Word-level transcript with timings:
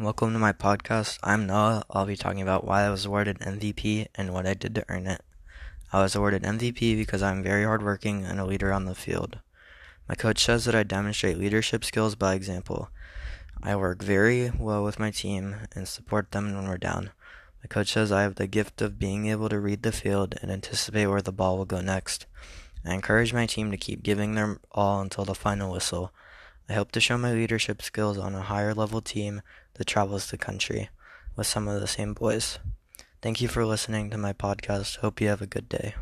Welcome 0.00 0.32
to 0.34 0.38
my 0.38 0.52
podcast. 0.52 1.18
I'm 1.24 1.48
Noah. 1.48 1.82
I'll 1.90 2.06
be 2.06 2.14
talking 2.14 2.40
about 2.40 2.64
why 2.64 2.84
I 2.84 2.90
was 2.90 3.04
awarded 3.04 3.40
MVP 3.40 4.06
and 4.14 4.32
what 4.32 4.46
I 4.46 4.54
did 4.54 4.72
to 4.76 4.84
earn 4.88 5.08
it. 5.08 5.22
I 5.92 6.00
was 6.02 6.14
awarded 6.14 6.44
MVP 6.44 6.96
because 6.96 7.20
I'm 7.20 7.42
very 7.42 7.64
hardworking 7.64 8.24
and 8.24 8.38
a 8.38 8.44
leader 8.44 8.72
on 8.72 8.84
the 8.84 8.94
field. 8.94 9.40
My 10.08 10.14
coach 10.14 10.44
says 10.44 10.66
that 10.66 10.74
I 10.76 10.84
demonstrate 10.84 11.36
leadership 11.36 11.84
skills 11.84 12.14
by 12.14 12.34
example. 12.34 12.90
I 13.60 13.74
work 13.74 14.00
very 14.00 14.52
well 14.56 14.84
with 14.84 15.00
my 15.00 15.10
team 15.10 15.56
and 15.74 15.88
support 15.88 16.30
them 16.30 16.54
when 16.54 16.68
we're 16.68 16.78
down. 16.78 17.10
My 17.64 17.66
coach 17.66 17.90
says 17.90 18.12
I 18.12 18.22
have 18.22 18.36
the 18.36 18.46
gift 18.46 18.80
of 18.80 19.00
being 19.00 19.26
able 19.26 19.48
to 19.48 19.58
read 19.58 19.82
the 19.82 19.90
field 19.90 20.36
and 20.40 20.52
anticipate 20.52 21.06
where 21.06 21.22
the 21.22 21.32
ball 21.32 21.58
will 21.58 21.64
go 21.64 21.80
next. 21.80 22.26
I 22.84 22.94
encourage 22.94 23.34
my 23.34 23.46
team 23.46 23.72
to 23.72 23.76
keep 23.76 24.04
giving 24.04 24.36
their 24.36 24.60
all 24.70 25.00
until 25.00 25.24
the 25.24 25.34
final 25.34 25.72
whistle. 25.72 26.12
I 26.68 26.74
hope 26.74 26.92
to 26.92 27.00
show 27.00 27.16
my 27.16 27.32
leadership 27.32 27.80
skills 27.80 28.18
on 28.18 28.34
a 28.34 28.42
higher 28.42 28.74
level 28.74 29.00
team 29.00 29.40
that 29.74 29.86
travels 29.86 30.30
the 30.30 30.36
country 30.36 30.90
with 31.34 31.46
some 31.46 31.66
of 31.66 31.80
the 31.80 31.86
same 31.86 32.12
boys. 32.12 32.58
Thank 33.22 33.40
you 33.40 33.48
for 33.48 33.64
listening 33.64 34.10
to 34.10 34.18
my 34.18 34.34
podcast. 34.34 34.98
Hope 34.98 35.20
you 35.20 35.28
have 35.28 35.40
a 35.40 35.46
good 35.46 35.68
day. 35.68 35.94